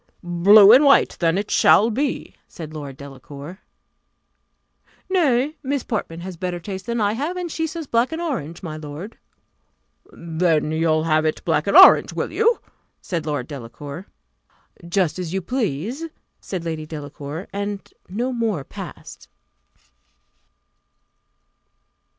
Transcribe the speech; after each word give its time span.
"Blue 0.23 0.71
and 0.71 0.83
white 0.83 1.15
then 1.19 1.37
it 1.37 1.51
shall 1.51 1.91
be," 1.91 2.33
said 2.47 2.73
Lord 2.73 2.97
Delacour. 2.97 3.59
"Nay, 5.11 5.57
Miss 5.61 5.83
Portman 5.83 6.21
has 6.21 6.33
a 6.33 6.37
better 6.39 6.59
taste 6.59 6.87
than 6.87 6.99
I 6.99 7.13
have; 7.13 7.37
and 7.37 7.51
she 7.51 7.67
says 7.67 7.85
black 7.85 8.11
and 8.11 8.19
orange, 8.19 8.63
my 8.63 8.77
lord." 8.77 9.19
"Then 10.11 10.71
you'll 10.71 11.03
have 11.03 11.23
it 11.25 11.45
black 11.45 11.67
and 11.67 11.77
orange, 11.77 12.13
will 12.13 12.31
you?" 12.31 12.61
said 12.99 13.27
Lord 13.27 13.45
Delacour. 13.47 14.07
"Just 14.89 15.19
as 15.19 15.35
you 15.35 15.41
please," 15.43 16.05
said 16.39 16.65
Lady 16.65 16.87
Delacour, 16.87 17.47
and 17.53 17.93
no 18.09 18.33
more 18.33 18.63
passed. 18.63 19.29